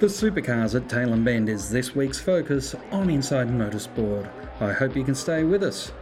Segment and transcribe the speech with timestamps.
[0.00, 4.30] The supercars at Tailem Bend is this week's focus on Inside Motorsport.
[4.58, 5.92] I hope you can stay with us.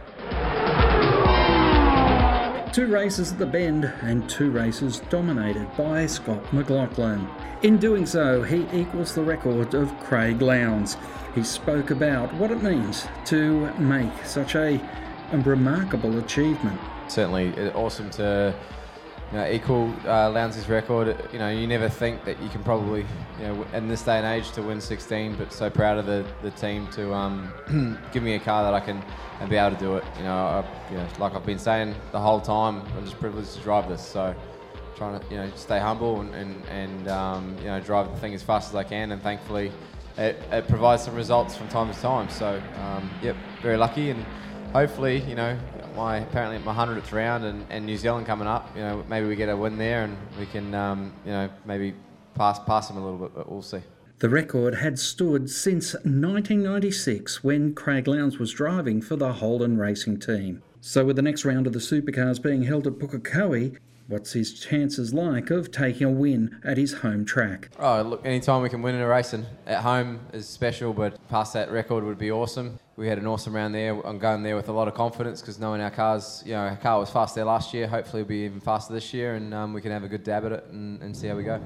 [2.71, 7.27] Two races at the Bend and two races dominated by Scott McLaughlin.
[7.63, 10.95] In doing so, he equals the record of Craig Lowndes.
[11.35, 14.79] He spoke about what it means to make such a,
[15.33, 16.79] a remarkable achievement.
[17.09, 18.55] Certainly uh, awesome to
[19.31, 21.15] you know, equal uh, Lowndes' record.
[21.31, 23.05] You know, you never think that you can probably,
[23.39, 26.25] you know, in this day and age to win 16, but so proud of the,
[26.41, 27.53] the team to um,
[28.11, 29.03] give me a car that I can
[29.39, 30.03] and be able to do it.
[30.17, 33.53] You know, I, you know, like I've been saying the whole time, I'm just privileged
[33.53, 34.01] to drive this.
[34.01, 34.35] So
[34.95, 38.33] trying to, you know, stay humble and, and, and um, you know, drive the thing
[38.33, 39.11] as fast as I can.
[39.11, 39.71] And thankfully,
[40.17, 42.29] it, it provides some results from time to time.
[42.29, 44.09] So, um, yep, very lucky.
[44.09, 44.25] And
[44.73, 45.57] hopefully, you know,
[45.99, 48.69] my apparently my hundredth round and, and New Zealand coming up.
[48.75, 51.93] You know, maybe we get a win there and we can, um, you know, maybe
[52.35, 53.81] pass pass them a little bit, but we'll see.
[54.19, 60.19] The record had stood since 1996 when Craig Lowndes was driving for the Holden Racing
[60.19, 60.61] team.
[60.81, 65.13] So, with the next round of the supercars being held at Pukekohe, what's his chances
[65.13, 67.69] like of taking a win at his home track?
[67.77, 71.17] Oh, look, anytime we can win in a race and at home is special, but
[71.29, 74.05] past that record would be awesome we had an awesome round there.
[74.05, 76.75] I'm going there with a lot of confidence because knowing our cars, you know, our
[76.75, 77.87] car was fast there last year.
[77.87, 80.45] Hopefully, it'll be even faster this year, and um, we can have a good dab
[80.45, 81.61] at it and, and, see how we go.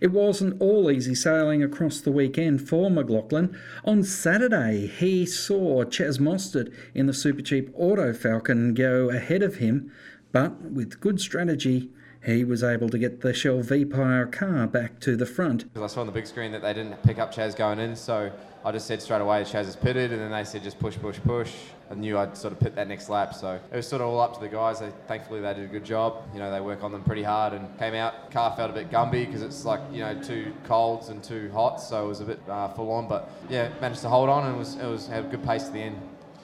[0.00, 3.58] It wasn't all easy sailing across the weekend for McLaughlin.
[3.84, 9.92] On Saturday, he saw Chaz Mostert in the Supercheap Auto Falcon go ahead of him,
[10.32, 11.90] but with good strategy,
[12.24, 15.64] he was able to get the Shell V-Power car back to the front.
[15.74, 18.30] I saw on the big screen that they didn't pick up Chaz going in, so
[18.64, 21.18] I just said straight away Chaz is pitted, and then they said just push, push,
[21.24, 21.52] push.
[21.90, 24.20] I knew I'd sort of pit that next lap, so it was sort of all
[24.20, 24.80] up to the guys.
[24.80, 26.22] They, thankfully, they did a good job.
[26.32, 28.30] You know, they work on them pretty hard and came out.
[28.30, 31.78] Car felt a bit gumby because it's like you know two colds and two hot,
[31.78, 33.08] so it was a bit uh, full on.
[33.08, 35.72] But yeah, managed to hold on and was it was had a good pace to
[35.72, 36.00] the end.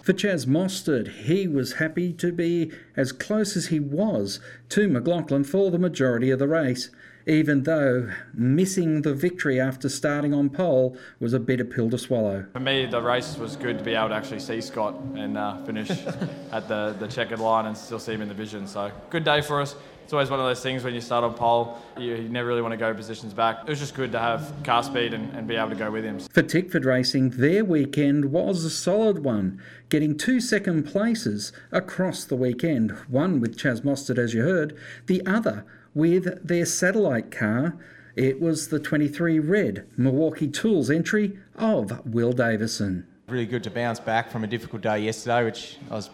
[0.07, 5.43] For Chaz Mostert, he was happy to be as close as he was to McLaughlin
[5.43, 6.91] for the majority of the race,
[7.27, 12.47] even though missing the victory after starting on pole was a bitter pill to swallow.
[12.53, 15.65] For me, the race was good to be able to actually see Scott and uh,
[15.65, 15.91] finish
[16.53, 18.69] at the, the checkered line and still see him in the vision.
[18.69, 19.75] So, good day for us
[20.07, 22.63] it's always one of those things when you start on pole, you, you, never really
[22.63, 23.63] want to go positions back.
[23.63, 26.05] It was just good to have car speed and, and be able to go with
[26.05, 26.21] him.
[26.21, 32.37] For Tickford Racing, their weekend was a solid one, getting two second places across the
[32.37, 32.93] weekend.
[33.09, 37.77] One with Chaz Mostert, as you heard, the other with their satellite car.
[38.15, 43.09] It was the 23 Red Milwaukee Tools entry of Will Davison.
[43.27, 46.11] Really good to bounce back from a difficult day yesterday, which I was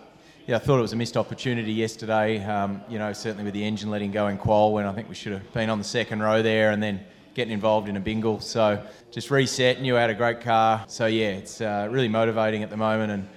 [0.47, 2.45] yeah, I thought it was a missed opportunity yesterday.
[2.45, 5.15] Um, you know, certainly with the engine letting go in qual when I think we
[5.15, 7.01] should have been on the second row there and then
[7.35, 8.41] getting involved in a bingle.
[8.41, 10.85] So just reset, knew I had a great car.
[10.89, 13.29] So yeah, it's uh, really motivating at the moment and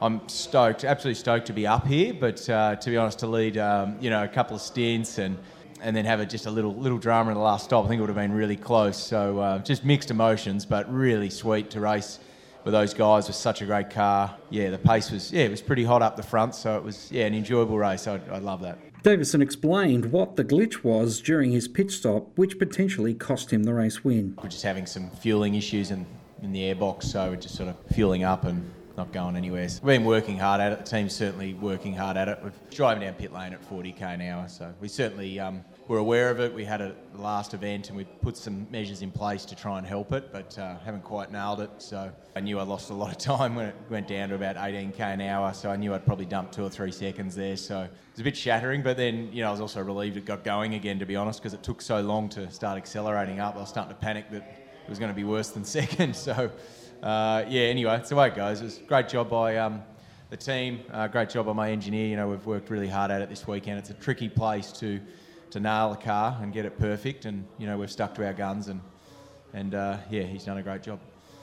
[0.00, 2.14] I'm stoked, absolutely stoked to be up here.
[2.14, 5.36] But uh, to be honest, to lead, um, you know, a couple of stints and
[5.82, 7.98] and then have a, just a little little drama in the last stop, I think
[7.98, 8.96] it would have been really close.
[8.96, 12.20] So uh, just mixed emotions, but really sweet to race
[12.64, 14.34] with those guys with such a great car.
[14.50, 17.10] Yeah, the pace was yeah, it was pretty hot up the front, so it was
[17.12, 18.06] yeah an enjoyable race.
[18.06, 18.78] I, I love that.
[19.02, 23.74] Davison explained what the glitch was during his pit stop, which potentially cost him the
[23.74, 24.34] race win.
[24.42, 26.06] We're just having some fueling issues in,
[26.42, 29.68] in the airbox, so we're just sort of fueling up and not going anywhere.
[29.68, 30.84] So we've been working hard at it.
[30.84, 32.38] The team's certainly working hard at it.
[32.42, 36.30] We're driving down pit lane at 40k an hour, so we certainly um, we're aware
[36.30, 36.54] of it.
[36.54, 39.86] We had a last event and we put some measures in place to try and
[39.86, 41.70] help it, but uh, haven't quite nailed it.
[41.78, 44.56] So I knew I lost a lot of time when it went down to about
[44.56, 45.52] 18k an hour.
[45.52, 47.56] So I knew I'd probably dump two or three seconds there.
[47.56, 50.24] So it was a bit shattering, but then you know I was also relieved it
[50.24, 50.98] got going again.
[51.00, 53.94] To be honest, because it took so long to start accelerating up, I was starting
[53.94, 54.42] to panic that
[54.84, 56.14] it was going to be worse than second.
[56.14, 56.50] So
[57.04, 58.60] uh, yeah, anyway, it's the way it goes.
[58.60, 59.58] It was great job by.
[59.58, 59.82] Um,
[60.30, 62.08] the team, uh, great job by my engineer.
[62.08, 63.78] You know, we've worked really hard at it this weekend.
[63.78, 65.00] It's a tricky place to
[65.50, 67.24] to nail a car and get it perfect.
[67.24, 68.80] And you know we've stuck to our guns, and
[69.52, 70.98] and uh, yeah, he's done a great job.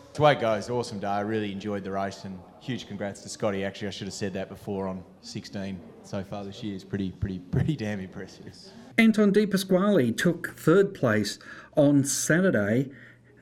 [0.09, 0.69] It's the way it goes.
[0.69, 1.07] Awesome day.
[1.07, 3.63] I really enjoyed the race, and huge congrats to Scotty.
[3.63, 6.75] Actually, I should have said that before on 16 so far this year.
[6.75, 8.53] is pretty pretty pretty damn impressive.
[8.97, 11.39] Anton De Pasquale took third place
[11.77, 12.91] on Saturday.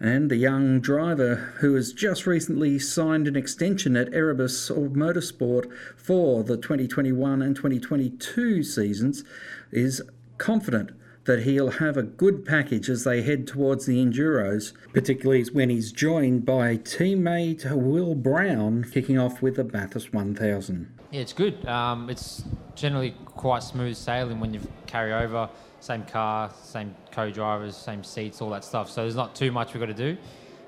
[0.01, 6.41] And the young driver who has just recently signed an extension at Erebus Motorsport for
[6.41, 9.25] the 2021 and 2022 seasons
[9.71, 10.01] is
[10.37, 10.91] confident
[11.25, 15.91] that he'll have a good package as they head towards the Enduros, particularly when he's
[15.91, 20.98] joined by teammate Will Brown kicking off with the Bathurst 1000.
[21.11, 21.65] Yeah, it's good.
[21.65, 22.43] Um, it's
[22.75, 25.49] generally quite smooth sailing when you carry over.
[25.79, 28.91] Same car, same co drivers, same seats, all that stuff.
[28.91, 30.17] So there's not too much we've got to do.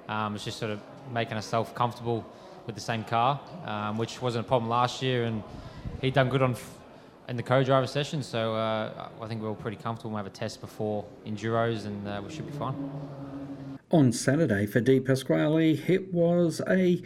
[0.08, 0.80] Um, it's just sort of
[1.14, 2.26] making ourselves comfortable
[2.66, 5.44] with the same car, um, which wasn't a problem last year, and
[6.00, 6.78] he'd done good on f-
[7.28, 8.24] in the co-driver session.
[8.24, 10.12] So uh, I think we're all pretty comfortable.
[10.12, 12.76] We'll have a test before enduros, and uh, we should be fine.
[13.92, 17.02] On Saturday for De Pasquale, it was a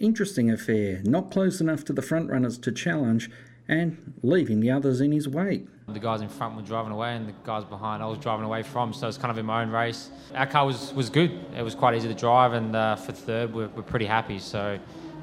[0.00, 3.30] interesting affair, not close enough to the front runners to challenge,
[3.68, 5.66] and leaving the others in his wake.
[5.86, 8.62] The guys in front were driving away, and the guys behind I was driving away
[8.62, 8.92] from.
[8.92, 10.10] So it's kind of in my own race.
[10.34, 11.32] Our car was, was good.
[11.56, 14.38] It was quite easy to drive, and uh, for third, we're, we're pretty happy.
[14.38, 14.78] So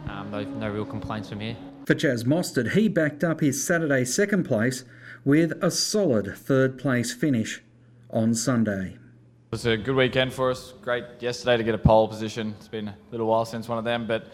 [0.10, 1.58] um, no, no real complaints from here.
[1.86, 4.84] For Chaz Mostert, he backed up his Saturday second place
[5.24, 7.62] with a solid third place finish
[8.10, 8.94] on Sunday.
[8.94, 10.74] It was a good weekend for us.
[10.82, 12.56] Great yesterday to get a pole position.
[12.58, 14.28] It's been a little while since one of them, but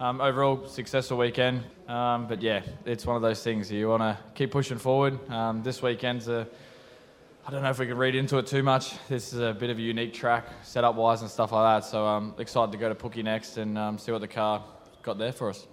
[0.00, 1.62] um, overall successful weekend.
[1.86, 5.18] Um, but yeah, it's one of those things you want to keep pushing forward.
[5.30, 6.48] Um, this weekend's a
[7.46, 8.92] I don't know if we can read into it too much.
[9.08, 11.88] This is a bit of a unique track, setup wise and stuff like that.
[11.88, 14.62] So I'm excited to go to Pookie next and um, see what the car
[15.02, 15.66] got there for us.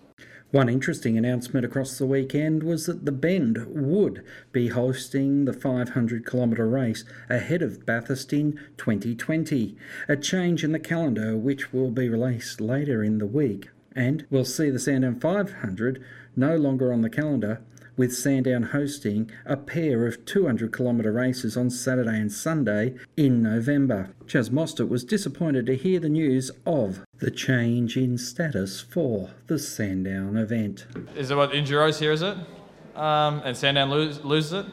[0.51, 6.25] One interesting announcement across the weekend was that the Bend would be hosting the 500
[6.25, 9.77] kilometre race ahead of Bathurst in 2020,
[10.07, 13.67] a change in the calendar which will be released later in the week.
[13.97, 16.05] And we'll see the Sandown 500
[16.35, 17.61] no longer on the calendar
[17.97, 24.11] with Sandown hosting a pair of 200 kilometre races on Saturday and Sunday in November.
[24.27, 29.57] Chaz Mostert was disappointed to hear the news of the change in status for the
[29.57, 30.85] Sandown event.
[31.15, 32.37] Is it what Enduros here, is it?
[32.95, 34.65] Um, and Sandown lose, loses it?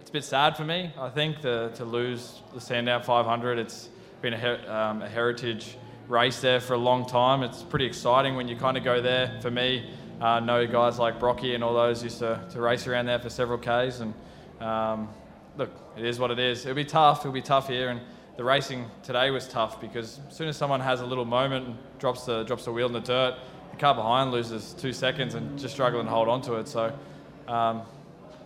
[0.00, 3.56] It's a bit sad for me, I think, the, to lose the Sandown 500.
[3.60, 3.88] It's
[4.20, 5.76] been a, her, um, a heritage
[6.08, 7.42] race there for a long time.
[7.42, 9.38] It's pretty exciting when you kind of go there.
[9.42, 9.90] For me,
[10.20, 13.28] uh, know guys like Brocky and all those used to, to race around there for
[13.28, 14.00] several Ks.
[14.00, 14.14] And
[14.60, 15.08] um,
[15.56, 16.64] look, it is what it is.
[16.64, 17.20] It'll be tough.
[17.20, 17.90] It'll be tough here.
[17.90, 18.00] And
[18.36, 21.76] the racing today was tough because as soon as someone has a little moment and
[21.98, 23.36] drops the, drops the wheel in the dirt,
[23.70, 26.68] the car behind loses two seconds and just struggling to hold on to it.
[26.68, 26.96] So,
[27.46, 27.82] um,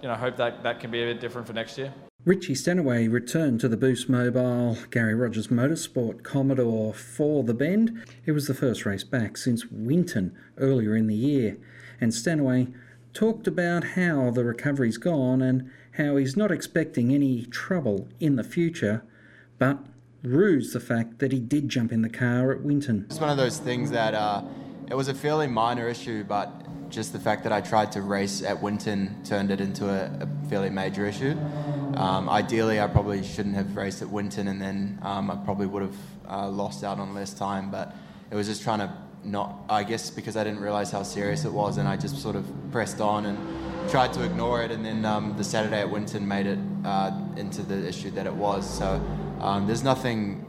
[0.03, 1.93] you know, hope that, that can be a bit different for next year.
[2.25, 8.01] Richie Stanaway returned to the Boost Mobile Garry Rogers Motorsport Commodore for the Bend.
[8.25, 11.57] It was the first race back since Winton earlier in the year,
[12.01, 12.69] and Stanaway
[13.13, 18.45] talked about how the recovery's gone and how he's not expecting any trouble in the
[18.45, 19.03] future,
[19.59, 19.85] but
[20.23, 23.07] rues the fact that he did jump in the car at Winton.
[23.11, 24.45] It's one of those things that uh,
[24.89, 28.43] it was a fairly minor issue, but just the fact that I tried to race
[28.43, 31.37] at Winton turned it into a, a fairly major issue.
[31.97, 35.83] Um, ideally, I probably shouldn't have raced at Winton, and then um, I probably would
[35.83, 35.97] have
[36.29, 37.71] uh, lost out on less time.
[37.71, 37.95] But
[38.31, 38.93] it was just trying to
[39.25, 42.37] not, I guess, because I didn't realize how serious it was, and I just sort
[42.37, 44.71] of pressed on and tried to ignore it.
[44.71, 48.35] And then um, the Saturday at Winton made it uh, into the issue that it
[48.35, 48.69] was.
[48.69, 49.03] So
[49.41, 50.49] um, there's nothing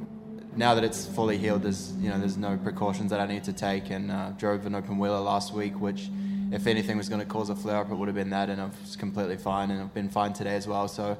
[0.55, 1.63] now that it's fully healed.
[1.63, 4.75] There's you know there's no precautions that I need to take, and uh, drove an
[4.75, 6.09] open wheeler last week, which
[6.53, 8.61] if anything was going to cause a flare up, it would have been that, and
[8.61, 10.87] I was completely fine, and I've been fine today as well.
[10.87, 11.17] So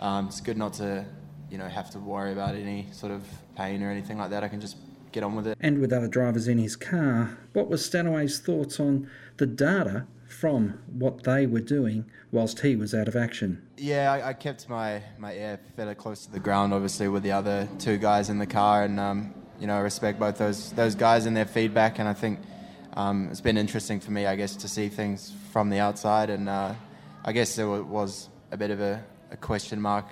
[0.00, 1.04] um, it's good not to,
[1.50, 3.24] you know, have to worry about any sort of
[3.56, 4.44] pain or anything like that.
[4.44, 4.76] I can just
[5.12, 5.58] get on with it.
[5.60, 10.80] And with other drivers in his car, what was Stanaway's thoughts on the data from
[10.92, 13.62] what they were doing whilst he was out of action?
[13.76, 17.32] Yeah, I, I kept my, my ear fairly close to the ground, obviously, with the
[17.32, 20.94] other two guys in the car, and um, you know, I respect both those those
[20.94, 22.40] guys and their feedback, and I think
[22.96, 26.48] um, it's been interesting for me, I guess, to see things from the outside, and
[26.48, 26.72] uh,
[27.24, 30.06] I guess there was a bit of a, a, question mark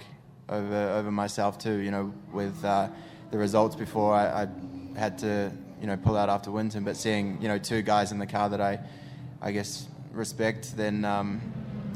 [0.51, 1.79] over over myself too.
[1.79, 2.89] You know, with uh,
[3.31, 5.51] the results before I, I, had to
[5.81, 8.51] you know pull out after Winton, but seeing you know two guys in the car
[8.51, 8.79] that I
[9.41, 11.41] I guess respect, then um,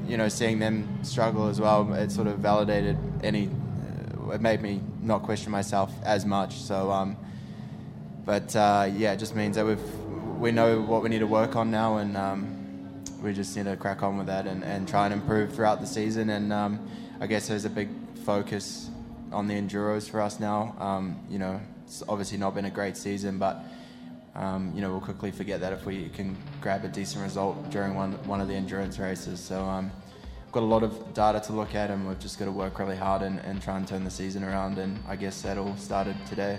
[0.07, 3.51] you know seeing them struggle as well, it sort of validated any.
[3.51, 6.55] Uh, it made me not question myself as much.
[6.61, 6.91] So.
[6.91, 7.19] Um,
[8.25, 9.81] but uh, yeah, it just means that we've
[10.39, 13.77] we know what we need to work on now, and um, we just need to
[13.77, 16.31] crack on with that and, and try and improve throughout the season.
[16.31, 16.89] And um,
[17.21, 17.89] I guess there's a big
[18.25, 18.89] focus
[19.33, 20.77] on the enduros for us now.
[20.79, 23.65] Um, you know, it's obviously not been a great season, but
[24.37, 27.95] um, you know we'll quickly forget that if we can grab a decent result during
[27.95, 29.41] one one of the endurance races.
[29.41, 29.65] So.
[29.65, 29.91] Um,
[30.51, 32.97] got a lot of data to look at, and we've just got to work really
[32.97, 34.79] hard and, and try and turn the season around.
[34.79, 36.59] And I guess that all started today.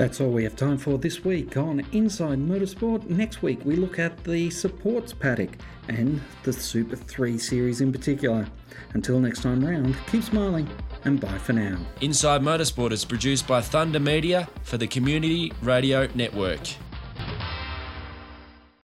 [0.00, 3.10] That's all we have time for this week on Inside Motorsport.
[3.10, 5.50] Next week, we look at the supports paddock
[5.88, 8.46] and the Super 3 series in particular.
[8.94, 10.66] Until next time round, keep smiling
[11.04, 11.76] and bye for now.
[12.00, 16.60] Inside Motorsport is produced by Thunder Media for the Community Radio Network.